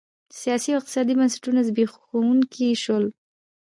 [0.39, 3.05] سیاسي او اقتصادي بنسټونه زبېښونکي شول